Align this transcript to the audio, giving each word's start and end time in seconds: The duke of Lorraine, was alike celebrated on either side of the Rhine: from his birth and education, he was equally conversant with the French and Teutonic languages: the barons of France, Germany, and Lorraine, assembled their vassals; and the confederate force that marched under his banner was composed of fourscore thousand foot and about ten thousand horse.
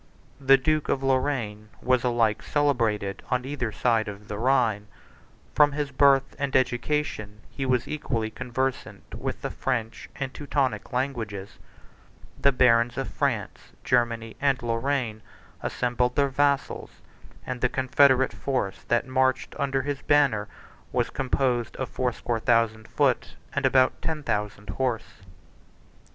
The 0.39 0.57
duke 0.57 0.89
of 0.89 1.03
Lorraine, 1.03 1.69
was 1.79 2.03
alike 2.03 2.41
celebrated 2.41 3.21
on 3.29 3.45
either 3.45 3.71
side 3.71 4.07
of 4.07 4.29
the 4.29 4.39
Rhine: 4.39 4.87
from 5.53 5.73
his 5.73 5.91
birth 5.91 6.35
and 6.39 6.55
education, 6.55 7.41
he 7.51 7.67
was 7.67 7.87
equally 7.87 8.31
conversant 8.31 9.13
with 9.13 9.43
the 9.43 9.51
French 9.51 10.09
and 10.15 10.33
Teutonic 10.33 10.91
languages: 10.91 11.59
the 12.41 12.51
barons 12.51 12.97
of 12.97 13.09
France, 13.09 13.73
Germany, 13.83 14.35
and 14.41 14.63
Lorraine, 14.63 15.21
assembled 15.61 16.15
their 16.15 16.29
vassals; 16.29 16.89
and 17.45 17.61
the 17.61 17.69
confederate 17.69 18.33
force 18.33 18.81
that 18.87 19.05
marched 19.05 19.53
under 19.59 19.83
his 19.83 20.01
banner 20.01 20.47
was 20.91 21.11
composed 21.11 21.75
of 21.75 21.87
fourscore 21.89 22.39
thousand 22.39 22.87
foot 22.87 23.35
and 23.53 23.67
about 23.67 24.01
ten 24.01 24.23
thousand 24.23 24.71
horse. 24.71 25.21